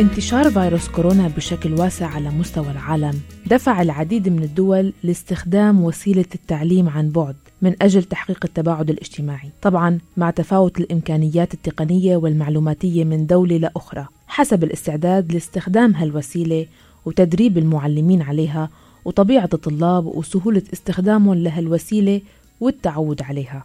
انتشار 0.00 0.50
فيروس 0.50 0.88
كورونا 0.88 1.28
بشكل 1.28 1.72
واسع 1.72 2.06
على 2.06 2.30
مستوى 2.30 2.70
العالم 2.70 3.20
دفع 3.46 3.82
العديد 3.82 4.28
من 4.28 4.42
الدول 4.42 4.92
لاستخدام 5.02 5.84
وسيلة 5.84 6.24
التعليم 6.34 6.88
عن 6.88 7.10
بعد 7.10 7.36
من 7.62 7.74
أجل 7.82 8.02
تحقيق 8.02 8.38
التباعد 8.44 8.90
الاجتماعي. 8.90 9.50
طبعا 9.62 9.98
مع 10.16 10.30
تفاوت 10.30 10.80
الإمكانيات 10.80 11.54
التقنية 11.54 12.16
والمعلوماتية 12.16 13.04
من 13.04 13.26
دولة 13.26 13.56
لأخرى 13.56 14.06
حسب 14.26 14.64
الاستعداد 14.64 15.32
لاستخدام 15.32 15.94
هالوسيلة 15.94 16.66
وتدريب 17.04 17.58
المعلمين 17.58 18.22
عليها 18.22 18.70
وطبيعة 19.04 19.48
الطلاب 19.54 20.06
وسهولة 20.06 20.62
استخدامهم 20.72 21.34
لهالوسيلة 21.34 22.20
والتعود 22.60 23.22
عليها. 23.22 23.64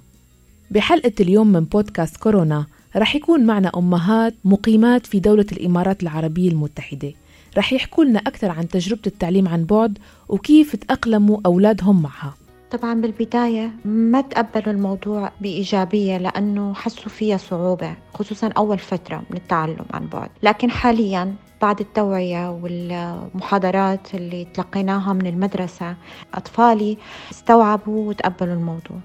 بحلقة 0.72 1.13
اليوم 1.20 1.52
من 1.52 1.63
بودكاست 1.63 2.17
كورونا 2.17 2.66
رح 2.98 3.16
يكون 3.16 3.45
معنا 3.45 3.72
أمهات 3.77 4.34
مقيمات 4.45 5.05
في 5.05 5.20
دولة 5.20 5.45
الإمارات 5.52 6.04
العربية 6.04 6.49
المتحدة. 6.49 7.13
رح 7.58 7.73
يحكوا 7.73 8.04
لنا 8.04 8.20
أكثر 8.20 8.52
عن 8.52 8.68
تجربة 8.68 9.02
التعليم 9.08 9.48
عن 9.48 9.66
بعد 9.66 9.98
وكيف 10.30 10.76
تأقلموا 10.76 11.40
أولادهم 11.45 12.02
معها. 12.02 12.34
طبعا 12.71 13.02
بالبداية 13.02 13.71
ما 13.85 14.21
تقبلوا 14.21 14.73
الموضوع 14.73 15.31
بإيجابية 15.41 16.18
لأنه 16.18 16.73
حسوا 16.73 17.09
فيها 17.09 17.38
صعوبة 17.38 17.95
خصوصا 18.13 18.48
أول 18.48 18.80
فترة 18.80 19.23
من 19.30 19.38
التعلم 19.38 19.85
عن 19.93 20.07
بعد. 20.07 20.30
لكن 20.43 20.71
حاليا 20.71 21.35
بعد 21.62 21.80
التوعية 21.80 22.52
والمحاضرات 22.52 24.16
اللي 24.16 24.48
تلقيناها 24.54 25.13
من 25.13 25.27
المدرسة 25.27 25.96
أطفالي 26.34 26.98
استوعبوا 27.32 28.09
وتقبلوا 28.09 28.54
الموضوع. 28.54 28.98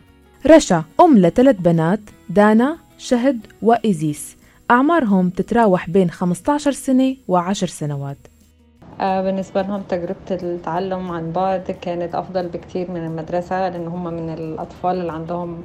رشا 0.47 0.85
أم 1.01 1.19
لثلاث 1.19 1.57
بنات 1.57 2.01
دانا 2.29 2.77
شهد 3.01 3.47
وإيزيس. 3.63 4.37
أعمارهم 4.71 5.31
تتراوح 5.31 5.91
بين 5.91 6.11
15 6.11 6.73
سنة 6.73 7.17
و10 7.33 7.53
سنوات. 7.53 8.17
آه، 9.01 9.23
بالنسبة 9.23 9.63
لهم 9.63 9.83
تجربة 9.89 10.15
التعلم 10.31 11.11
عن 11.11 11.33
بعد 11.33 11.77
كانت 11.83 12.15
أفضل 12.15 12.49
بكتير 12.49 12.91
من 12.91 13.07
المدرسة 13.07 13.69
لأن 13.69 13.87
هم 13.87 14.05
من 14.05 14.31
الأطفال 14.35 15.01
اللي 15.01 15.13
عندهم 15.13 15.59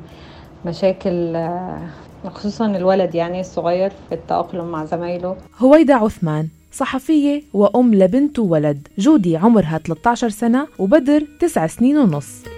مشاكل 0.65 1.35
آه، 1.35 1.79
خصوصا 2.27 2.65
الولد 2.65 3.15
يعني 3.15 3.39
الصغير 3.39 3.91
في 4.09 4.15
التأقلم 4.15 4.65
مع 4.65 4.85
زمايله. 4.85 5.35
هويدا 5.59 5.93
عثمان 5.95 6.47
صحفية 6.71 7.43
وأم 7.53 7.95
لبنت 7.95 8.39
وولد 8.39 8.87
جودي 8.97 9.37
عمرها 9.37 9.77
13 9.77 10.29
سنة 10.29 10.67
وبدر 10.79 11.23
9 11.39 11.67
سنين 11.67 11.97
ونص. 11.97 12.54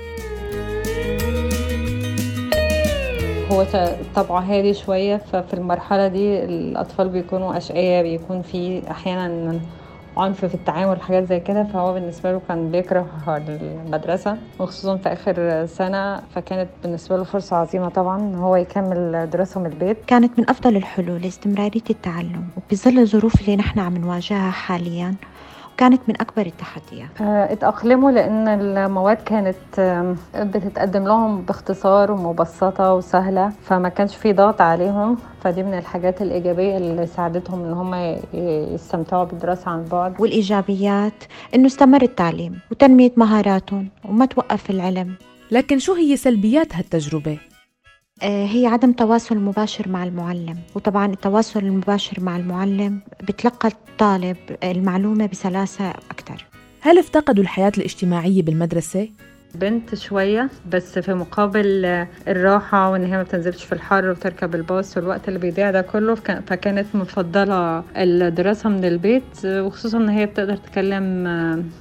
هو 3.52 3.66
طبعه 4.16 4.40
هادي 4.42 4.74
شوية 4.74 5.18
ففي 5.18 5.54
المرحلة 5.54 6.08
دي 6.08 6.44
الأطفال 6.44 7.10
بيكونوا 7.10 7.58
أشقياء 7.58 8.04
بيكون 8.04 8.42
في 8.42 8.92
أحيانا 8.92 9.60
عنف 10.18 10.46
في 10.46 10.56
التعامل 10.56 11.02
حاجات 11.02 11.24
زي 11.24 11.40
كده. 11.40 11.64
فهو 11.64 11.94
بالنسبة 11.94 12.32
له 12.32 12.42
كان 12.48 12.72
بيكره 12.72 13.08
المدرسة 13.28 14.38
وخصوصا 14.60 14.98
في 14.98 15.14
آخر 15.14 15.66
سنة 15.66 16.22
فكانت 16.36 16.70
بالنسبة 16.84 17.18
له 17.18 17.24
فرصة 17.24 17.56
عظيمة 17.56 17.90
طبعا 17.90 18.20
إن 18.20 18.36
هو 18.36 18.56
يكمل 18.56 19.30
دراسته 19.30 19.60
من 19.60 19.66
البيت. 19.66 19.98
كانت 20.08 20.40
من 20.40 20.50
أفضل 20.50 20.76
الحلول 20.76 21.22
لاستمرارية 21.22 21.82
التعلم 21.90 22.48
وبظل 22.58 23.00
الظروف 23.00 23.42
اللي 23.42 23.56
نحن 23.56 23.80
عم 23.80 23.98
نواجهها 23.98 24.52
حاليا. 24.52 25.16
كانت 25.78 26.02
من 26.08 26.22
أكبر 26.22 26.46
التحديات. 26.46 27.10
آه، 27.22 27.54
اتأقلموا 27.54 28.12
لأن 28.12 28.48
المواد 28.48 29.18
كانت 29.18 29.56
بتتقدم 30.36 31.04
لهم 31.04 31.42
باختصار 31.42 32.12
ومبسطة 32.12 32.94
وسهلة 32.94 33.52
فما 33.64 33.90
كانش 33.90 34.16
في 34.16 34.34
ضغط 34.34 34.62
عليهم. 34.62 35.18
فدي 35.44 35.64
من 35.64 35.74
الحاجات 35.78 36.22
الإيجابية 36.22 36.78
اللي 36.78 37.08
ساعدتهم 37.08 37.66
إن 37.66 37.74
هم 37.74 38.18
يستمتعوا 38.74 39.24
بالدراسة 39.24 39.72
عن 39.72 39.86
بعد. 39.86 40.22
والإيجابيات 40.22 41.24
إنه 41.56 41.68
استمر 41.68 42.02
التعليم 42.02 42.60
وتنمية 42.72 43.12
مهاراتهم 43.18 43.90
وما 44.06 44.26
توقف 44.26 44.70
العلم. 44.70 45.16
لكن 45.52 45.80
شو 45.80 45.94
هي 45.94 46.18
سلبيات 46.18 46.76
هالتجربة؟ 46.76 47.38
آه، 48.24 48.46
هي 48.46 48.66
عدم 48.66 48.92
تواصل 48.92 49.38
مباشر 49.38 49.90
مع 49.90 50.04
المعلم 50.04 50.58
وطبعا 50.76 51.06
التواصل 51.06 51.60
المباشر 51.60 52.20
مع 52.24 52.38
المعلم 52.38 53.00
بتلقى 53.24 53.68
الطالب 53.70 54.38
المعلومة 54.64 55.26
بسلاسة 55.26 55.90
أكثر 55.90 56.46
هل 56.82 57.00
افتقدوا 57.00 57.44
الحياة 57.44 57.72
الاجتماعية 57.78 58.42
بالمدرسة؟ 58.42 59.10
بنت 59.60 59.96
شوية 59.96 60.50
بس 60.72 61.00
في 61.00 61.14
مقابل 61.14 61.86
الراحة 62.28 62.92
وإن 62.92 63.04
هي 63.06 63.18
ما 63.18 63.24
بتنزلش 63.24 63.64
في 63.64 63.72
الحر 63.74 64.10
وتركب 64.10 64.56
الباص 64.56 64.98
والوقت 64.98 65.28
اللي 65.28 65.40
بيضيع 65.40 65.72
ده 65.72 65.82
كله 65.82 66.16
فكانت 66.16 66.96
مفضلة 66.96 67.84
الدراسة 67.98 68.70
من 68.70 68.86
البيت 68.86 69.46
وخصوصا 69.46 69.98
إن 69.98 70.10
هي 70.10 70.26
بتقدر 70.26 70.56
تكلم 70.56 71.28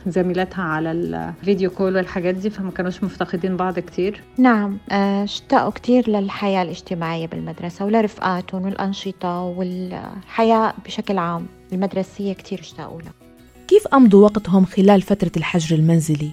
زميلاتها 0.07 0.63
على 0.63 0.93
الفيديو 0.93 1.71
كول 1.71 1.97
والحاجات 1.97 2.35
دي 2.35 2.51
فما 2.51 2.71
كانوش 2.71 3.05
مفتقدين 3.05 3.57
بعض 3.57 3.79
كتير 3.79 4.21
نعم 4.39 4.79
آه، 4.91 5.25
اشتاقوا 5.25 5.71
كتير 5.71 6.11
للحياة 6.11 6.63
الاجتماعية 6.63 7.27
بالمدرسة 7.27 7.85
ولرفقاتهم 7.85 8.65
والأنشطة 8.65 9.41
والحياة 9.41 10.75
بشكل 10.85 11.19
عام 11.19 11.47
المدرسية 11.73 12.33
كتير 12.33 12.61
اشتاقوا 12.61 13.01
لها 13.03 13.13
كيف 13.69 13.87
أمضوا 13.95 14.25
وقتهم 14.25 14.65
خلال 14.65 15.03
فترة 15.03 15.33
الحجر 15.37 15.77
المنزلي؟ 15.77 16.31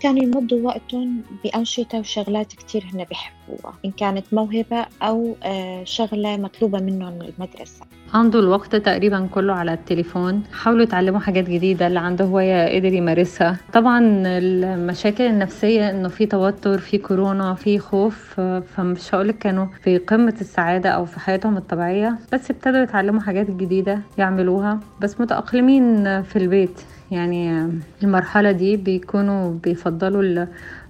كانوا 0.00 0.22
يمضوا 0.24 0.62
وقتهم 0.62 1.22
بأنشطة 1.44 1.98
وشغلات 1.98 2.54
كتير 2.54 2.84
هن 2.92 3.04
بيحبوها 3.04 3.35
إن 3.84 3.90
كانت 3.90 4.24
موهبة 4.32 4.86
أو 5.02 5.36
آه، 5.44 5.84
شغلة 5.84 6.36
مطلوبة 6.36 6.78
منهم 6.80 7.12
من 7.12 7.22
المدرسة. 7.22 7.80
عنده 8.14 8.38
الوقت 8.40 8.76
تقريبا 8.76 9.28
كله 9.34 9.52
على 9.52 9.72
التليفون. 9.72 10.42
حاولوا 10.52 10.82
يتعلموا 10.82 11.20
حاجات 11.20 11.50
جديدة 11.50 11.86
اللي 11.86 11.98
عنده 11.98 12.24
هواية 12.24 12.76
قدر 12.76 12.92
يمارسها. 12.92 13.56
طبعا 13.72 14.00
المشاكل 14.26 15.24
النفسية 15.24 15.90
إنه 15.90 16.08
في 16.08 16.26
توتر 16.26 16.78
في 16.78 16.98
كورونا 16.98 17.54
في 17.54 17.78
خوف 17.78 18.40
فمش 18.74 19.14
هقولك 19.14 19.38
كانوا 19.38 19.66
في 19.82 19.98
قمة 19.98 20.34
السعادة 20.40 20.90
أو 20.90 21.04
في 21.04 21.20
حياتهم 21.20 21.56
الطبيعية 21.56 22.18
بس 22.32 22.50
ابتدوا 22.50 22.82
يتعلموا 22.82 23.20
حاجات 23.20 23.50
جديدة 23.50 24.00
يعملوها. 24.18 24.80
بس 25.00 25.20
متأقلمين 25.20 26.22
في 26.22 26.36
البيت. 26.36 26.80
يعني 27.10 27.68
المرحلة 28.02 28.52
دي 28.52 28.76
بيكونوا 28.76 29.50
بيفضلوا 29.64 30.46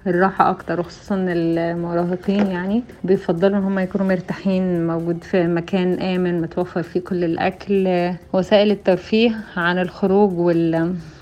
الراحة 0.06 0.50
أكتر 0.50 0.80
وخصوصا 0.80 1.24
المراهقين 1.28 2.46
يعني 2.46 2.82
بيفضلوا 3.04 3.58
إن 3.58 3.64
هم 3.64 3.78
يكونوا 3.78 4.06
مرتاحين 4.06 4.86
موجود 4.86 5.24
في 5.24 5.46
مكان 5.46 6.00
آمن 6.02 6.40
متوفر 6.40 6.82
فيه 6.82 7.00
كل 7.00 7.24
الأكل 7.24 8.12
وسائل 8.32 8.70
الترفيه 8.70 9.36
عن 9.56 9.78
الخروج 9.78 10.38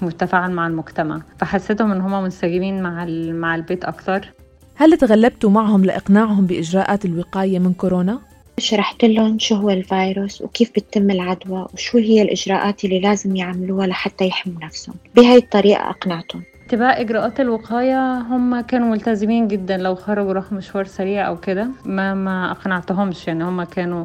والتفاعل 0.03 0.51
مع 0.51 0.67
المجتمع. 0.67 1.23
فحسيتهم 1.39 1.93
إن 1.93 2.01
هم 2.01 2.23
منسجمين 2.23 2.83
مع 2.83 3.05
مع 3.33 3.55
البيت 3.55 3.85
أكتر. 3.85 4.33
هل 4.77 4.97
تغلبتوا 4.97 5.51
معهم 5.51 5.85
لإقناعهم 5.85 6.47
بإجراءات 6.47 7.05
الوقاية 7.05 7.59
من 7.59 7.73
كورونا؟ 7.73 8.21
شرحت 8.59 9.05
لهم 9.05 9.39
شو 9.39 9.55
هو 9.55 9.71
الفيروس 9.71 10.43
وكيف 10.43 10.71
بتتم 10.71 11.11
العدوى 11.11 11.67
وشو 11.75 11.99
هي 11.99 12.23
الإجراءات 12.23 12.85
اللي 12.85 13.01
لازم 13.01 13.37
يعملوها 13.37 13.87
لحتى 13.87 14.27
يحموا 14.27 14.65
نفسهم. 14.65 14.95
بهاي 15.17 15.37
الطريقة 15.37 15.91
أقنعتهم. 15.91 16.43
اتباع 16.67 17.01
إجراءات 17.01 17.41
الوقاية 17.41 18.19
هم 18.21 18.61
كانوا 18.61 18.89
ملتزمين 18.89 19.49
جدا 19.49 19.77
لو 19.77 19.95
خرجوا 19.95 20.33
راحوا 20.33 20.59
مشوار 20.59 20.85
سريع 20.85 21.29
أو 21.29 21.37
كده. 21.41 21.69
ما 21.85 22.15
ما 22.15 22.51
أقنعتهمش 22.51 23.29
يعني 23.29 23.45
هم 23.45 23.65
كانوا 23.65 24.05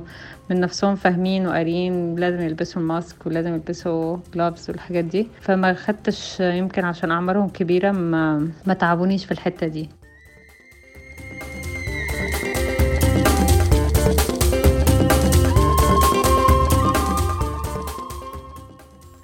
من 0.49 0.59
نفسهم 0.59 0.95
فاهمين 0.95 1.47
وقاريين 1.47 2.15
لازم 2.15 2.41
يلبسوا 2.41 2.81
الماسك 2.81 3.25
ولازم 3.25 3.53
يلبسوا 3.53 4.17
جلافز 4.33 4.69
والحاجات 4.69 5.05
دي. 5.05 5.27
فما 5.41 5.73
خدتش 5.73 6.39
يمكن 6.39 6.85
عشان 6.85 7.11
أعمارهم 7.11 7.49
كبيرة 7.49 7.91
ما 7.91 8.49
ما 8.65 8.73
تعبونيش 8.73 9.25
في 9.25 9.31
الحتة 9.31 9.67
دي. 9.67 9.89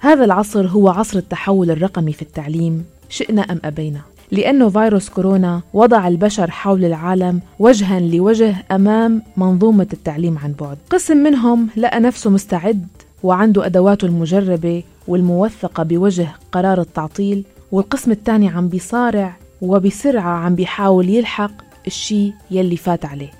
هذا 0.00 0.24
العصر 0.24 0.66
هو 0.66 0.88
عصر 0.88 1.18
التحول 1.18 1.70
الرقمي 1.70 2.12
في 2.12 2.22
التعليم. 2.22 2.95
شئنا 3.08 3.42
أم 3.42 3.60
أبينا. 3.64 4.00
لأنه 4.30 4.68
فيروس 4.68 5.08
كورونا 5.08 5.62
وضع 5.74 6.08
البشر 6.08 6.50
حول 6.50 6.84
العالم 6.84 7.40
وجها 7.58 8.00
لوجه 8.00 8.56
أمام 8.72 9.22
منظومة 9.36 9.86
التعليم 9.92 10.38
عن 10.38 10.52
بعد. 10.52 10.78
قسم 10.90 11.16
منهم 11.16 11.68
لقى 11.76 12.00
نفسه 12.00 12.30
مستعد 12.30 12.86
وعنده 13.22 13.66
أدواته 13.66 14.06
المجربة 14.06 14.82
والموثقة 15.08 15.82
بوجه 15.82 16.28
قرار 16.52 16.80
التعطيل 16.80 17.44
والقسم 17.72 18.10
الثاني 18.10 18.48
عم 18.48 18.68
بيصارع 18.68 19.36
وبسرعة 19.62 20.30
عم 20.30 20.54
بيحاول 20.54 21.08
يلحق 21.08 21.52
الشيء 21.86 22.32
يلي 22.50 22.76
فات 22.76 23.04
عليه. 23.04 23.30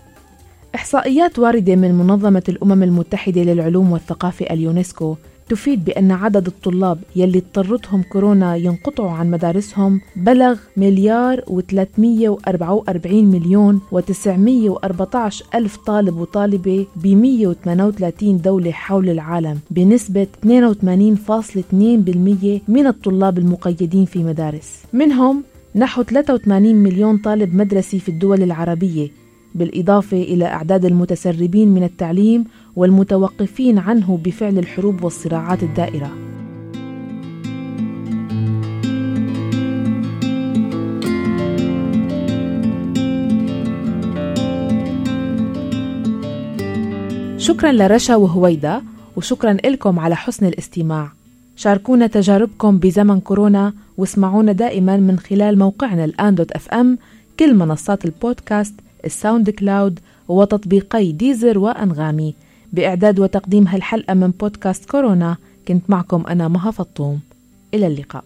إحصائيات 0.75 1.39
واردة 1.39 1.77
من 1.77 1.95
منظمة 1.95 2.43
الأمم 2.49 2.83
المتحدة 2.83 3.43
للعلوم 3.43 3.93
والثقافة 3.93 4.47
اليونسكو 4.51 5.17
تفيد 5.49 5.85
بأن 5.85 6.11
عدد 6.11 6.47
الطلاب 6.47 6.99
يلي 7.17 7.39
اضطرتهم 7.39 8.03
كورونا 8.03 8.57
ينقطعوا 8.57 9.11
عن 9.11 9.31
مدارسهم 9.31 10.01
بلغ 10.17 10.59
مليار 10.77 11.41
و344 11.41 13.07
مليون 13.07 13.81
و914 13.93 15.55
ألف 15.55 15.77
طالب 15.77 16.17
وطالبة 16.21 16.87
ب 16.97 17.07
138 17.07 18.39
دولة 18.41 18.71
حول 18.71 19.09
العالم 19.09 19.59
بنسبة 19.71 20.27
82.2% 20.45 20.47
من 22.69 22.87
الطلاب 22.87 23.39
المقيدين 23.39 24.05
في 24.05 24.25
مدارس. 24.25 24.83
منهم 24.93 25.43
نحو 25.75 26.03
83 26.03 26.75
مليون 26.75 27.19
طالب 27.19 27.55
مدرسي 27.55 27.99
في 27.99 28.09
الدول 28.09 28.43
العربية 28.43 29.09
بالإضافة 29.55 30.17
إلى 30.17 30.45
أعداد 30.45 30.85
المتسربين 30.85 31.69
من 31.69 31.83
التعليم 31.85 32.45
والمتوقفين 32.77 33.79
عنه 33.79 34.21
بفعل 34.25 34.59
الحروب 34.59 35.05
والصراعات 35.05 35.63
الدائرة. 35.63 36.11
شكرا 47.39 47.73
لرشا 47.73 48.17
وهويدا 48.17 48.83
وشكرا 49.17 49.53
لكم 49.53 49.99
على 49.99 50.17
حسن 50.17 50.47
الاستماع 50.47 51.13
شاركونا 51.57 52.07
تجاربكم 52.07 52.79
بزمن 52.79 53.21
كورونا 53.21 53.73
واسمعونا 53.97 54.53
دائما 54.53 54.97
من 54.97 55.19
خلال 55.19 55.59
موقعنا 55.59 56.05
الآن 56.05 56.35
دوت 56.35 56.53
اف 56.53 56.69
إم 56.69 56.99
كل 57.39 57.55
منصات 57.55 58.05
البودكاست 58.05 58.75
ال 59.05 59.51
SoundCloud 59.51 59.99
وتطبيقي 60.29 61.13
Deezer 61.13 61.59
وأنغامي 61.59 62.35
بإعداد 62.73 63.21
وتقديم 63.21 63.69
هالحلقة 63.69 64.15
من 64.15 64.31
بودكاست 64.31 64.91
كورونا 64.91 65.37
كنت 65.69 65.91
معكم 65.91 66.25
أنا 66.29 66.49
مها 66.49 66.71
فطوم. 66.71 67.21
إلى 67.75 67.87
اللقاء. 67.87 68.25